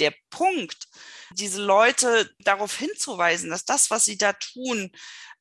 [0.00, 0.88] der Punkt,
[1.32, 4.90] diese Leute darauf hinzuweisen, dass das, was sie da tun,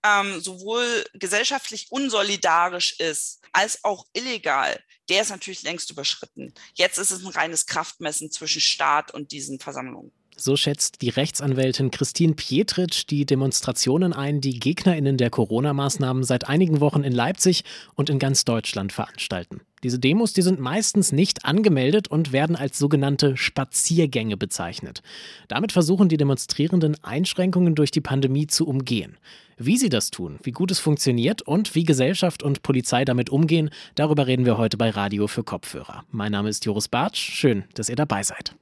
[0.06, 6.54] ähm, sowohl gesellschaftlich unsolidarisch ist als auch illegal, der ist natürlich längst überschritten.
[6.76, 10.12] Jetzt ist es ein reines Kraftmessen zwischen Staat und diesen Versammlungen.
[10.38, 16.80] So schätzt die Rechtsanwältin Christine Pietritsch die Demonstrationen ein, die GegnerInnen der Corona-Maßnahmen seit einigen
[16.80, 17.66] Wochen in Leipzig
[17.96, 19.62] und in ganz Deutschland veranstalten.
[19.84, 25.02] Diese Demos, die sind meistens nicht angemeldet und werden als sogenannte Spaziergänge bezeichnet.
[25.48, 29.18] Damit versuchen die Demonstrierenden Einschränkungen durch die Pandemie zu umgehen.
[29.58, 33.70] Wie sie das tun, wie gut es funktioniert und wie Gesellschaft und Polizei damit umgehen,
[33.96, 36.06] darüber reden wir heute bei Radio für Kopfhörer.
[36.12, 37.20] Mein Name ist Joris Bartsch.
[37.20, 38.56] Schön, dass ihr dabei seid.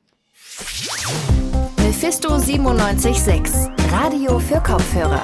[1.77, 5.23] Mephisto 976, Radio für Kopfhörer.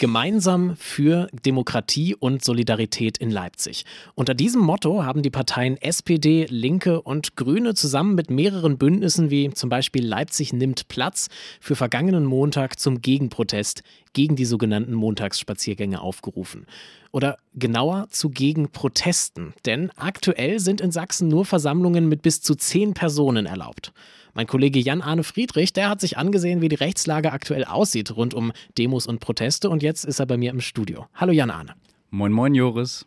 [0.00, 3.84] Gemeinsam für Demokratie und Solidarität in Leipzig.
[4.14, 9.50] Unter diesem Motto haben die Parteien SPD, Linke und Grüne zusammen mit mehreren Bündnissen wie
[9.50, 11.28] zum Beispiel Leipzig nimmt Platz
[11.60, 16.66] für vergangenen Montag zum Gegenprotest gegen die sogenannten Montagsspaziergänge aufgerufen.
[17.12, 19.54] Oder genauer zu Gegenprotesten.
[19.64, 23.92] Denn aktuell sind in Sachsen nur Versammlungen mit bis zu zehn Personen erlaubt.
[24.36, 28.52] Mein Kollege Jan-Arne Friedrich, der hat sich angesehen, wie die Rechtslage aktuell aussieht rund um
[28.76, 31.06] Demos und Proteste und jetzt ist er bei mir im Studio.
[31.14, 31.74] Hallo Jan-Arne.
[32.10, 33.06] Moin, moin, Joris.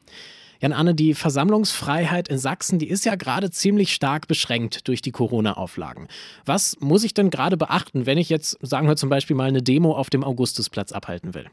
[0.61, 6.07] Jan-Arne, die Versammlungsfreiheit in Sachsen, die ist ja gerade ziemlich stark beschränkt durch die Corona-Auflagen.
[6.45, 9.61] Was muss ich denn gerade beachten, wenn ich jetzt, sagen wir zum Beispiel mal, eine
[9.61, 11.47] Demo auf dem Augustusplatz abhalten will?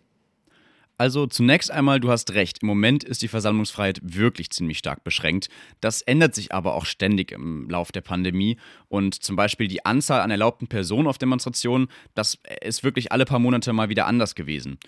[1.04, 5.50] Also zunächst einmal, du hast recht, im Moment ist die Versammlungsfreiheit wirklich ziemlich stark beschränkt.
[5.82, 8.56] Das ändert sich aber auch ständig im Lauf der Pandemie.
[8.88, 13.38] Und zum Beispiel die Anzahl an erlaubten Personen auf Demonstrationen, das ist wirklich alle paar
[13.38, 14.78] Monate mal wieder anders gewesen.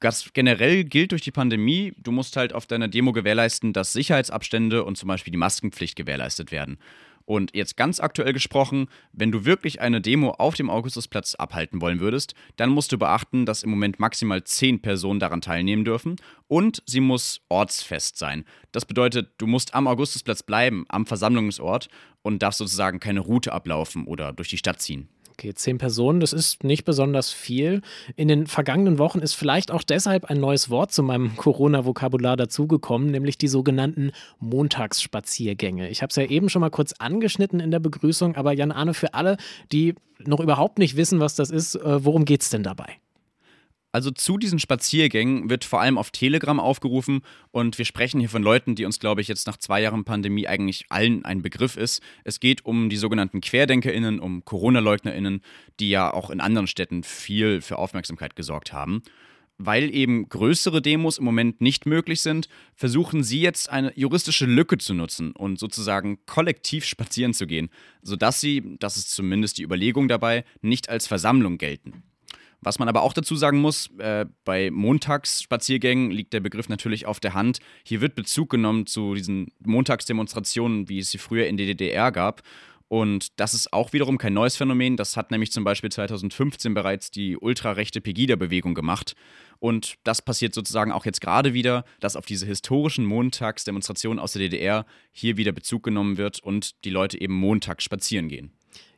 [0.00, 4.84] Das generell gilt durch die Pandemie, du musst halt auf deiner Demo gewährleisten, dass Sicherheitsabstände
[4.84, 6.76] und zum Beispiel die Maskenpflicht gewährleistet werden.
[7.26, 12.00] Und jetzt ganz aktuell gesprochen, wenn du wirklich eine Demo auf dem Augustusplatz abhalten wollen
[12.00, 16.16] würdest, dann musst du beachten, dass im Moment maximal zehn Personen daran teilnehmen dürfen
[16.46, 18.44] und sie muss ortsfest sein.
[18.70, 21.88] Das bedeutet, du musst am Augustusplatz bleiben, am Versammlungsort
[22.22, 25.08] und darfst sozusagen keine Route ablaufen oder durch die Stadt ziehen.
[25.38, 27.82] Okay, zehn Personen, das ist nicht besonders viel.
[28.16, 33.10] In den vergangenen Wochen ist vielleicht auch deshalb ein neues Wort zu meinem Corona-Vokabular dazugekommen,
[33.10, 35.90] nämlich die sogenannten Montagsspaziergänge.
[35.90, 38.94] Ich habe es ja eben schon mal kurz angeschnitten in der Begrüßung, aber Jan Arne,
[38.94, 39.36] für alle,
[39.72, 42.96] die noch überhaupt nicht wissen, was das ist, äh, worum geht es denn dabei?
[43.96, 48.42] Also zu diesen Spaziergängen wird vor allem auf Telegram aufgerufen und wir sprechen hier von
[48.42, 52.02] Leuten, die uns, glaube ich, jetzt nach zwei Jahren Pandemie eigentlich allen ein Begriff ist.
[52.22, 55.40] Es geht um die sogenannten QuerdenkerInnen, um Corona-LeugnerInnen,
[55.80, 59.00] die ja auch in anderen Städten viel für Aufmerksamkeit gesorgt haben.
[59.56, 64.76] Weil eben größere Demos im Moment nicht möglich sind, versuchen sie jetzt eine juristische Lücke
[64.76, 67.70] zu nutzen und sozusagen kollektiv spazieren zu gehen,
[68.02, 72.02] sodass sie, das ist zumindest die Überlegung dabei, nicht als Versammlung gelten.
[72.66, 77.20] Was man aber auch dazu sagen muss, äh, bei Montagsspaziergängen liegt der Begriff natürlich auf
[77.20, 77.60] der Hand.
[77.84, 82.42] Hier wird Bezug genommen zu diesen Montagsdemonstrationen, wie es sie früher in der DDR gab.
[82.88, 84.96] Und das ist auch wiederum kein neues Phänomen.
[84.96, 89.14] Das hat nämlich zum Beispiel 2015 bereits die ultrarechte Pegida-Bewegung gemacht.
[89.60, 94.40] Und das passiert sozusagen auch jetzt gerade wieder, dass auf diese historischen Montagsdemonstrationen aus der
[94.40, 98.50] DDR hier wieder Bezug genommen wird und die Leute eben montags spazieren gehen.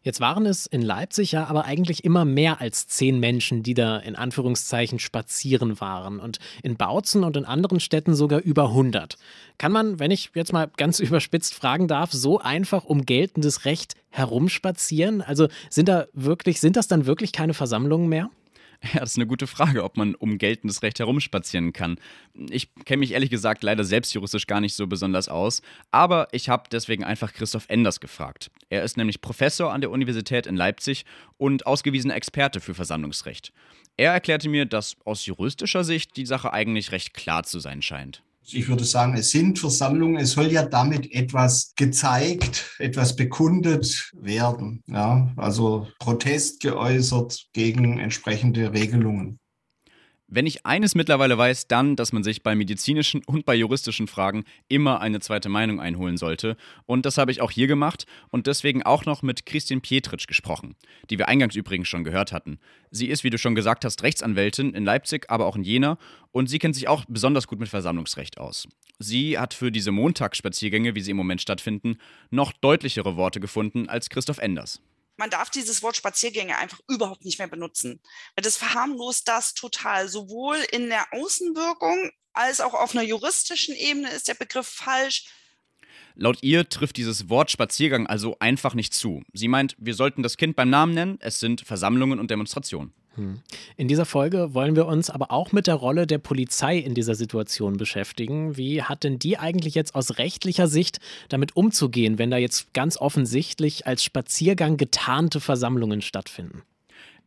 [0.09, 3.99] Jetzt waren es in Leipzig ja aber eigentlich immer mehr als zehn Menschen, die da
[3.99, 6.19] in Anführungszeichen spazieren waren.
[6.19, 9.19] Und in Bautzen und in anderen Städten sogar über 100.
[9.59, 13.97] Kann man, wenn ich jetzt mal ganz überspitzt fragen darf, so einfach um geltendes Recht
[14.09, 15.21] herumspazieren?
[15.21, 18.31] Also sind da wirklich, sind das dann wirklich keine Versammlungen mehr?
[18.95, 21.99] Ja, das ist eine gute Frage, ob man um geltendes Recht herumspazieren kann.
[22.49, 26.49] Ich kenne mich ehrlich gesagt leider selbst juristisch gar nicht so besonders aus, aber ich
[26.49, 28.51] habe deswegen einfach Christoph Enders gefragt.
[28.71, 31.05] Er ist nämlich Professor an der Universität in Leipzig
[31.39, 33.53] und ausgewiesener Experte für Versammlungsrecht.
[33.97, 38.23] Er erklärte mir, dass aus juristischer Sicht die Sache eigentlich recht klar zu sein scheint
[38.53, 40.17] ich würde sagen, es sind Versammlungen.
[40.17, 44.83] Es soll ja damit etwas gezeigt, etwas bekundet werden.
[44.87, 49.39] Ja, also Protest geäußert gegen entsprechende Regelungen.
[50.31, 54.45] Wenn ich eines mittlerweile weiß, dann, dass man sich bei medizinischen und bei juristischen Fragen
[54.69, 56.59] immer eine zweite Meinung einholen sollte.
[56.85, 60.77] Und das habe ich auch hier gemacht und deswegen auch noch mit Christine Pietritsch gesprochen,
[61.09, 62.59] die wir eingangs übrigens schon gehört hatten.
[62.91, 65.97] Sie ist, wie du schon gesagt hast, Rechtsanwältin in Leipzig, aber auch in Jena
[66.31, 68.69] und sie kennt sich auch besonders gut mit Versammlungsrecht aus.
[68.99, 71.97] Sie hat für diese Montagsspaziergänge, wie sie im Moment stattfinden,
[72.29, 74.83] noch deutlichere Worte gefunden als Christoph Enders
[75.19, 78.01] man darf dieses Wort Spaziergänge einfach überhaupt nicht mehr benutzen.
[78.37, 80.09] Das verharmlost das total.
[80.09, 85.27] Sowohl in der Außenwirkung als auch auf einer juristischen Ebene ist der Begriff falsch.
[86.15, 89.23] Laut ihr trifft dieses Wort Spaziergang also einfach nicht zu.
[89.33, 92.93] Sie meint, wir sollten das Kind beim Namen nennen, es sind Versammlungen und Demonstrationen.
[93.19, 93.41] Hm.
[93.77, 97.15] In dieser Folge wollen wir uns aber auch mit der Rolle der Polizei in dieser
[97.15, 98.57] Situation beschäftigen.
[98.57, 102.97] Wie hat denn die eigentlich jetzt aus rechtlicher Sicht damit umzugehen, wenn da jetzt ganz
[102.97, 106.63] offensichtlich als Spaziergang getarnte Versammlungen stattfinden?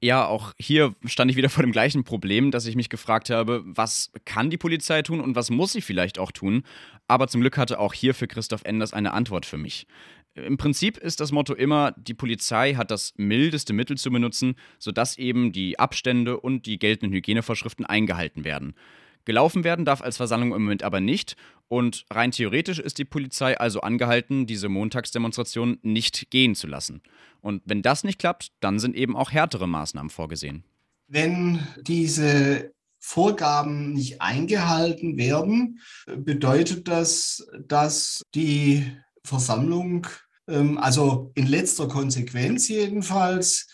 [0.03, 3.61] Ja, auch hier stand ich wieder vor dem gleichen Problem, dass ich mich gefragt habe,
[3.65, 6.63] was kann die Polizei tun und was muss sie vielleicht auch tun?
[7.07, 9.85] Aber zum Glück hatte auch hier für Christoph Enders eine Antwort für mich.
[10.33, 15.17] Im Prinzip ist das Motto immer, die Polizei hat das mildeste Mittel zu benutzen, sodass
[15.17, 18.73] eben die Abstände und die geltenden Hygienevorschriften eingehalten werden.
[19.25, 21.35] Gelaufen werden darf als Versammlung im Moment aber nicht
[21.67, 27.01] und rein theoretisch ist die Polizei also angehalten, diese Montagsdemonstration nicht gehen zu lassen.
[27.39, 30.63] Und wenn das nicht klappt, dann sind eben auch härtere Maßnahmen vorgesehen.
[31.07, 38.85] Wenn diese Vorgaben nicht eingehalten werden, bedeutet das, dass die
[39.25, 40.07] Versammlung,
[40.47, 43.67] ähm, also in letzter Konsequenz jedenfalls,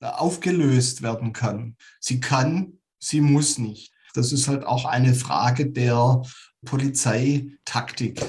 [0.00, 1.76] aufgelöst werden kann.
[1.98, 3.92] Sie kann, sie muss nicht.
[4.14, 6.22] Das ist halt auch eine Frage der
[6.64, 8.20] Polizeitaktik.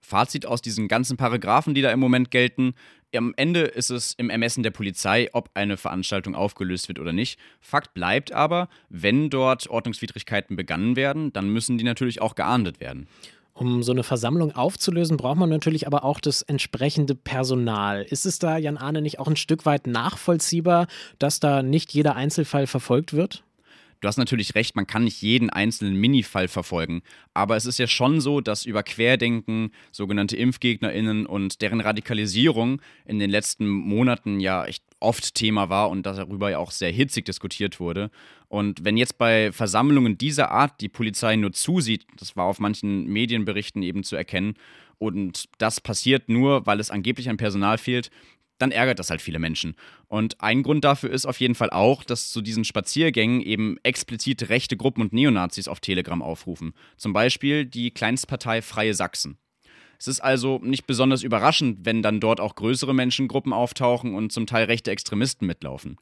[0.00, 2.74] Fazit aus diesen ganzen Paragraphen, die da im Moment gelten.
[3.14, 7.38] Am Ende ist es im Ermessen der Polizei, ob eine Veranstaltung aufgelöst wird oder nicht.
[7.60, 13.06] Fakt bleibt aber, wenn dort Ordnungswidrigkeiten begangen werden, dann müssen die natürlich auch geahndet werden.
[13.58, 18.04] Um so eine Versammlung aufzulösen, braucht man natürlich aber auch das entsprechende Personal.
[18.08, 20.86] Ist es da, Jan Arne, nicht auch ein Stück weit nachvollziehbar,
[21.18, 23.42] dass da nicht jeder Einzelfall verfolgt wird?
[24.00, 27.02] Du hast natürlich recht, man kann nicht jeden einzelnen Minifall verfolgen,
[27.34, 33.18] aber es ist ja schon so, dass über Querdenken, sogenannte ImpfgegnerInnen und deren Radikalisierung in
[33.18, 37.80] den letzten Monaten ja echt oft Thema war und darüber ja auch sehr hitzig diskutiert
[37.80, 38.10] wurde.
[38.48, 43.06] Und wenn jetzt bei Versammlungen dieser Art die Polizei nur zusieht, das war auf manchen
[43.06, 44.54] Medienberichten eben zu erkennen,
[44.98, 48.10] und das passiert nur, weil es angeblich an Personal fehlt,
[48.58, 49.76] dann ärgert das halt viele Menschen.
[50.08, 54.48] Und ein Grund dafür ist auf jeden Fall auch, dass zu diesen Spaziergängen eben explizit
[54.48, 56.74] rechte Gruppen und Neonazis auf Telegram aufrufen.
[56.96, 59.38] Zum Beispiel die Kleinstpartei Freie Sachsen.
[59.98, 64.46] Es ist also nicht besonders überraschend, wenn dann dort auch größere Menschengruppen auftauchen und zum
[64.46, 65.96] Teil rechte Extremisten mitlaufen.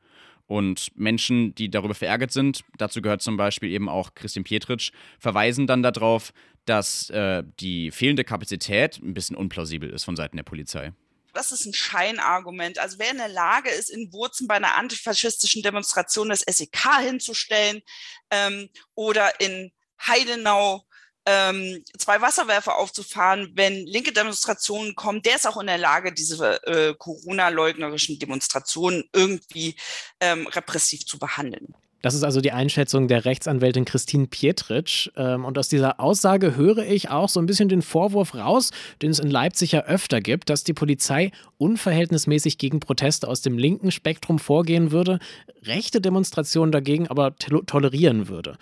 [0.47, 5.67] Und Menschen, die darüber verärgert sind, dazu gehört zum Beispiel eben auch Christian Pietritsch, verweisen
[5.67, 6.33] dann darauf,
[6.67, 10.93] dass äh, die fehlende Kapazität ein bisschen unplausibel ist von Seiten der Polizei
[11.37, 12.79] das ist ein Scheinargument.
[12.79, 17.83] Also wer in der Lage ist, in Wurzen bei einer antifaschistischen Demonstration das SEK hinzustellen
[18.31, 19.71] ähm, oder in
[20.01, 20.86] Heidenau
[21.27, 26.63] ähm, zwei Wasserwerfer aufzufahren, wenn linke Demonstrationen kommen, der ist auch in der Lage, diese
[26.67, 29.77] äh, Corona-leugnerischen Demonstrationen irgendwie
[30.21, 31.75] ähm, repressiv zu behandeln.
[32.03, 35.11] Das ist also die Einschätzung der Rechtsanwältin Christine Pietritsch.
[35.17, 38.71] Ähm, und aus dieser Aussage höre ich auch so ein bisschen den Vorwurf raus,
[39.03, 43.59] den es in Leipzig ja öfter gibt, dass die Polizei unverhältnismäßig gegen Proteste aus dem
[43.59, 45.19] linken Spektrum vorgehen würde,
[45.65, 48.57] rechte Demonstrationen dagegen aber tolerieren würde.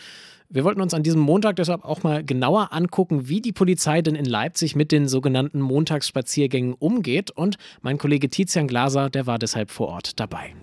[0.48, 4.14] Wir wollten uns an diesem Montag deshalb auch mal genauer angucken, wie die Polizei denn
[4.14, 7.30] in Leipzig mit den sogenannten Montagsspaziergängen umgeht.
[7.30, 10.54] Und mein Kollege Tizian Glaser, der war deshalb vor Ort dabei.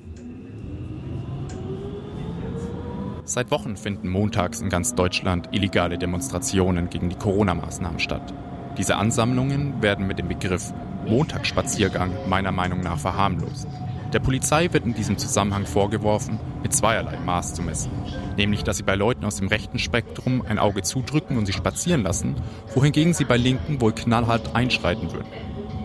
[3.33, 8.33] Seit Wochen finden montags in ganz Deutschland illegale Demonstrationen gegen die Corona-Maßnahmen statt.
[8.77, 10.73] Diese Ansammlungen werden mit dem Begriff
[11.07, 13.69] Montagsspaziergang meiner Meinung nach verharmlost.
[14.11, 17.91] Der Polizei wird in diesem Zusammenhang vorgeworfen, mit zweierlei Maß zu messen.
[18.35, 22.03] Nämlich, dass sie bei Leuten aus dem rechten Spektrum ein Auge zudrücken und sie spazieren
[22.03, 22.35] lassen,
[22.75, 25.29] wohingegen sie bei Linken wohl knallhart einschreiten würden.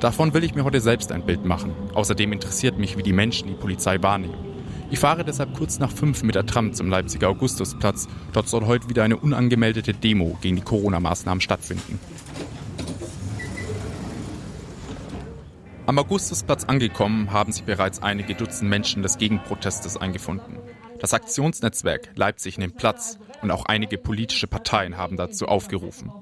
[0.01, 1.71] Davon will ich mir heute selbst ein Bild machen.
[1.95, 4.56] Außerdem interessiert mich, wie die Menschen die Polizei wahrnehmen.
[4.89, 8.07] Ich fahre deshalb kurz nach fünf mit der Tram zum Leipziger Augustusplatz.
[8.33, 11.99] Dort soll heute wieder eine unangemeldete Demo gegen die Corona-Maßnahmen stattfinden.
[15.87, 20.59] Am Augustusplatz angekommen, haben sich bereits einige Dutzend Menschen des Gegenprotestes eingefunden.
[21.01, 26.13] Das Aktionsnetzwerk Leipzig nimmt Platz und auch einige politische Parteien haben dazu aufgerufen.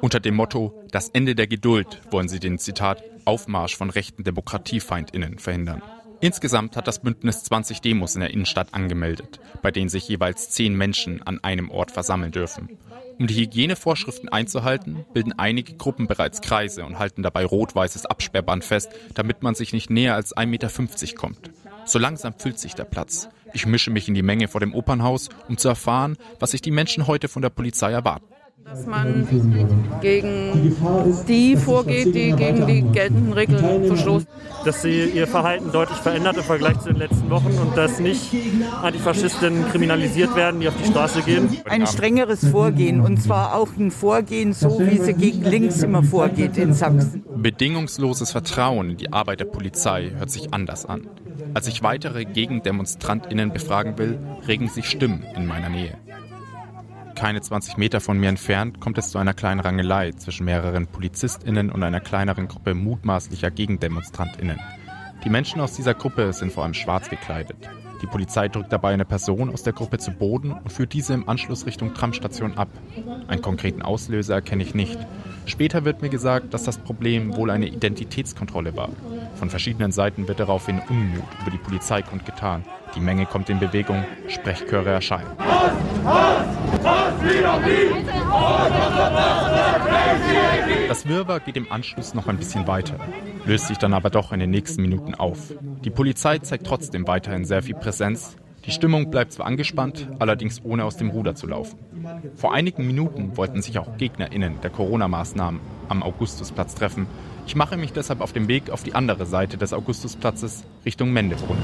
[0.00, 5.38] Unter dem Motto Das Ende der Geduld wollen sie den Zitat Aufmarsch von rechten Demokratiefeindinnen
[5.38, 5.82] verhindern.
[6.20, 10.74] Insgesamt hat das Bündnis 20 Demos in der Innenstadt angemeldet, bei denen sich jeweils zehn
[10.74, 12.76] Menschen an einem Ort versammeln dürfen.
[13.18, 18.90] Um die Hygienevorschriften einzuhalten, bilden einige Gruppen bereits Kreise und halten dabei rot-weißes Absperrband fest,
[19.14, 21.50] damit man sich nicht näher als 1,50 Meter kommt.
[21.84, 23.28] So langsam füllt sich der Platz.
[23.52, 26.70] Ich mische mich in die Menge vor dem Opernhaus, um zu erfahren, was sich die
[26.70, 28.26] Menschen heute von der Polizei erwarten.
[28.70, 29.26] Dass man
[30.02, 30.76] gegen
[31.26, 34.28] die vorgeht, die gegen die geltenden Regeln verstoßen.
[34.64, 38.34] Dass sie ihr Verhalten deutlich verändert im Vergleich zu den letzten Wochen und dass nicht
[38.82, 41.56] Antifaschistinnen kriminalisiert werden, die auf die Straße gehen.
[41.64, 46.58] Ein strengeres Vorgehen und zwar auch ein Vorgehen, so wie sie gegen links immer vorgeht
[46.58, 47.24] in Sachsen.
[47.36, 51.08] Bedingungsloses Vertrauen in die Arbeit der Polizei hört sich anders an.
[51.54, 55.96] Als ich weitere GegendemonstrantInnen befragen will, regen sich Stimmen in meiner Nähe
[57.18, 61.72] keine 20 Meter von mir entfernt kommt es zu einer kleinen Rangelei zwischen mehreren PolizistInnen
[61.72, 64.60] und einer kleineren Gruppe mutmaßlicher GegendemonstrantInnen.
[65.24, 67.56] Die Menschen aus dieser Gruppe sind vor allem schwarz gekleidet.
[68.02, 71.28] Die Polizei drückt dabei eine Person aus der Gruppe zu Boden und führt diese im
[71.28, 72.68] Anschluss Richtung Tramstation ab.
[73.26, 74.98] Einen konkreten Auslöser erkenne ich nicht.
[75.46, 78.90] Später wird mir gesagt, dass das Problem wohl eine Identitätskontrolle war.
[79.34, 82.64] Von verschiedenen Seiten wird daraufhin Unmut über die Polizei kundgetan.
[82.94, 85.30] Die Menge kommt in Bewegung, Sprechchöre erscheinen.
[90.88, 92.96] Das Wirrwarr geht im Anschluss noch ein bisschen weiter,
[93.44, 95.52] löst sich dann aber doch in den nächsten Minuten auf.
[95.84, 98.36] Die Polizei zeigt trotzdem weiterhin sehr viel Präsenz.
[98.64, 101.78] Die Stimmung bleibt zwar angespannt, allerdings ohne aus dem Ruder zu laufen.
[102.36, 107.06] Vor einigen Minuten wollten sich auch GegnerInnen der Corona-Maßnahmen am Augustusplatz treffen.
[107.46, 111.62] Ich mache mich deshalb auf den Weg auf die andere Seite des Augustusplatzes Richtung Mendebrunnen.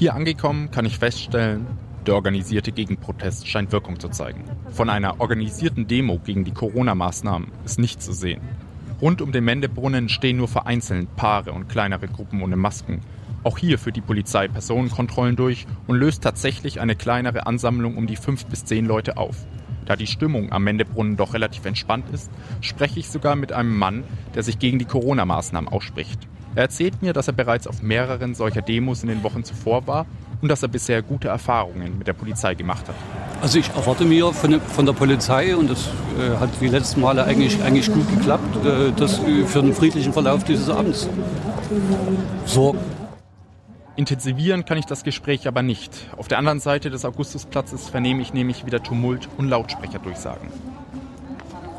[0.00, 1.66] Hier angekommen kann ich feststellen,
[2.06, 4.44] der organisierte Gegenprotest scheint Wirkung zu zeigen.
[4.70, 8.40] Von einer organisierten Demo gegen die Corona-Maßnahmen ist nichts zu sehen.
[9.02, 13.02] Rund um den Mendebrunnen stehen nur vereinzelt Paare und kleinere Gruppen ohne Masken.
[13.44, 18.16] Auch hier führt die Polizei Personenkontrollen durch und löst tatsächlich eine kleinere Ansammlung um die
[18.16, 19.36] fünf bis zehn Leute auf.
[19.84, 22.30] Da die Stimmung am Mendebrunnen doch relativ entspannt ist,
[22.62, 24.04] spreche ich sogar mit einem Mann,
[24.34, 26.26] der sich gegen die Corona-Maßnahmen ausspricht.
[26.56, 30.06] Er erzählt mir, dass er bereits auf mehreren solcher Demos in den Wochen zuvor war
[30.42, 32.94] und dass er bisher gute Erfahrungen mit der Polizei gemacht hat.
[33.40, 35.88] Also ich erwarte mir von, der Polizei, und das
[36.18, 40.44] äh, hat die letzten Male eigentlich, eigentlich gut geklappt, äh, dass für einen friedlichen Verlauf
[40.44, 41.08] dieses Abends
[42.46, 42.80] sorgen.
[43.96, 46.08] Intensivieren kann ich das Gespräch aber nicht.
[46.16, 50.48] Auf der anderen Seite des Augustusplatzes vernehme ich nämlich wieder Tumult und Lautsprecherdurchsagen.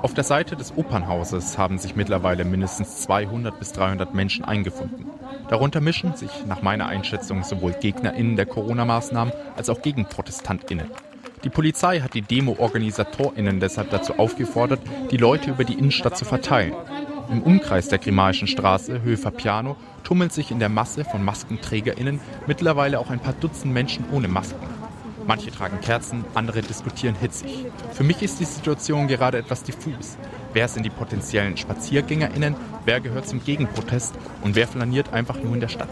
[0.01, 5.05] Auf der Seite des Opernhauses haben sich mittlerweile mindestens 200 bis 300 Menschen eingefunden.
[5.47, 10.89] Darunter mischen sich nach meiner Einschätzung sowohl GegnerInnen der Corona-Maßnahmen als auch GegenprotestantInnen.
[11.43, 14.79] Die Polizei hat die Demo-OrganisatorInnen deshalb dazu aufgefordert,
[15.11, 16.73] die Leute über die Innenstadt zu verteilen.
[17.31, 22.99] Im Umkreis der Grimalischen Straße, Höhe Fapiano, tummeln sich in der Masse von MaskenträgerInnen mittlerweile
[22.99, 24.80] auch ein paar Dutzend Menschen ohne Masken.
[25.27, 27.65] Manche tragen Kerzen, andere diskutieren hitzig.
[27.93, 30.17] Für mich ist die Situation gerade etwas diffus.
[30.53, 35.61] Wer sind die potenziellen SpaziergängerInnen, wer gehört zum Gegenprotest und wer flaniert einfach nur in
[35.61, 35.89] der Stadt?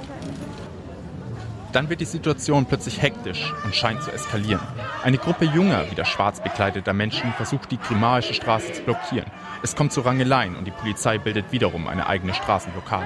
[1.72, 4.62] Dann wird die Situation plötzlich hektisch und scheint zu eskalieren.
[5.04, 9.30] Eine Gruppe junger, wieder schwarz bekleideter Menschen versucht, die Grimaische Straße zu blockieren.
[9.62, 13.06] Es kommt zu Rangeleien und die Polizei bildet wiederum eine eigene Straßenblockade.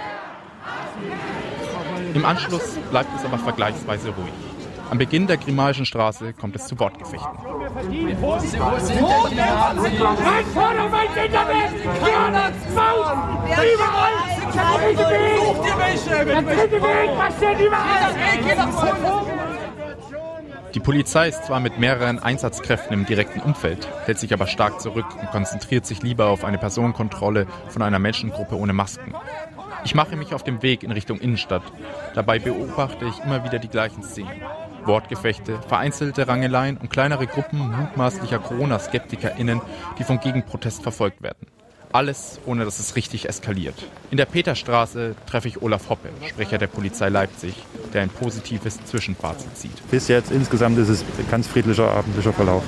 [2.14, 4.53] Im Anschluss bleibt es aber vergleichsweise ruhig.
[4.94, 7.32] Am Beginn der Grimalischen Straße kommt es zu Wortgefechten.
[20.76, 25.08] Die Polizei ist zwar mit mehreren Einsatzkräften im direkten Umfeld, hält sich aber stark zurück
[25.20, 29.16] und konzentriert sich lieber auf eine Personenkontrolle von einer Menschengruppe ohne Masken.
[29.86, 31.64] Ich mache mich auf dem Weg in Richtung Innenstadt.
[32.14, 34.40] Dabei beobachte ich immer wieder die gleichen Szenen.
[34.86, 39.62] Wortgefechte, vereinzelte Rangeleien und kleinere Gruppen mutmaßlicher Corona-SkeptikerInnen,
[39.98, 41.48] die vom Gegenprotest verfolgt werden.
[41.92, 43.76] Alles, ohne dass es richtig eskaliert.
[44.10, 47.54] In der Peterstraße treffe ich Olaf Hoppe, Sprecher der Polizei Leipzig,
[47.94, 49.92] der ein positives Zwischenfazit zieht.
[49.92, 52.64] Bis jetzt insgesamt ist es ein ganz friedlicher abendlicher Verlauf.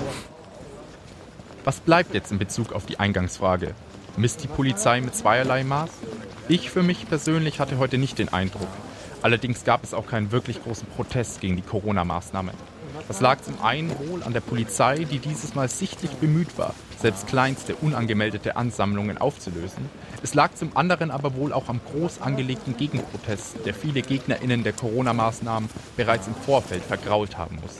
[1.63, 3.73] Was bleibt jetzt in Bezug auf die Eingangsfrage?
[4.15, 5.89] Misst die Polizei mit zweierlei Maß?
[6.47, 8.67] Ich für mich persönlich hatte heute nicht den Eindruck,
[9.25, 12.53] Allerdings gab es auch keinen wirklich großen Protest gegen die Corona-Maßnahmen.
[13.07, 17.25] Das lag zum einen wohl an der Polizei, die dieses Mal sichtlich bemüht war, selbst
[17.25, 19.89] kleinste unangemeldete Ansammlungen aufzulösen.
[20.21, 24.73] Es lag zum anderen aber wohl auch am groß angelegten Gegenprotest, der viele Gegnerinnen der
[24.73, 27.77] Corona-Maßnahmen bereits im Vorfeld vergrault haben muss.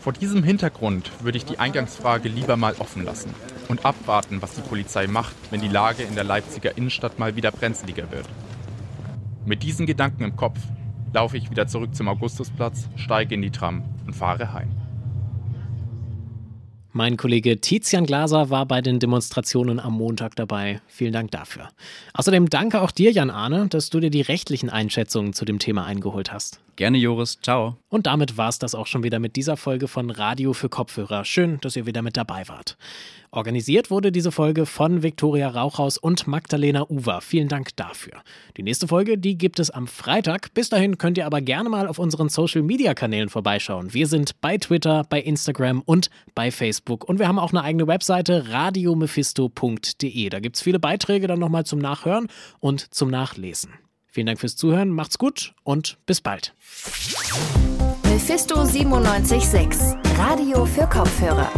[0.00, 3.34] Vor diesem Hintergrund würde ich die Eingangsfrage lieber mal offen lassen
[3.68, 7.50] und abwarten, was die Polizei macht, wenn die Lage in der Leipziger Innenstadt mal wieder
[7.50, 8.26] brenzliger wird.
[9.46, 10.58] Mit diesen Gedanken im Kopf
[11.12, 14.70] laufe ich wieder zurück zum Augustusplatz, steige in die Tram und fahre heim.
[16.92, 20.80] Mein Kollege Tizian Glaser war bei den Demonstrationen am Montag dabei.
[20.86, 21.68] Vielen Dank dafür.
[22.14, 25.84] Außerdem danke auch dir, Jan Arne, dass du dir die rechtlichen Einschätzungen zu dem Thema
[25.84, 26.60] eingeholt hast.
[26.76, 27.38] Gerne, Joris.
[27.40, 27.76] Ciao.
[27.88, 31.24] Und damit war es das auch schon wieder mit dieser Folge von Radio für Kopfhörer.
[31.24, 32.76] Schön, dass ihr wieder mit dabei wart.
[33.30, 37.20] Organisiert wurde diese Folge von Viktoria Rauchhaus und Magdalena Uwer.
[37.20, 38.22] Vielen Dank dafür.
[38.56, 40.52] Die nächste Folge, die gibt es am Freitag.
[40.54, 43.94] Bis dahin könnt ihr aber gerne mal auf unseren Social Media Kanälen vorbeischauen.
[43.94, 47.08] Wir sind bei Twitter, bei Instagram und bei Facebook.
[47.08, 50.28] Und wir haben auch eine eigene Webseite radiomephisto.de.
[50.28, 52.26] Da gibt es viele Beiträge dann nochmal zum Nachhören
[52.58, 53.70] und zum Nachlesen.
[54.14, 56.54] Vielen Dank fürs Zuhören, macht's gut und bis bald.
[58.04, 58.64] Mephisto
[59.00, 61.50] 976, Radio für Kopfhörer.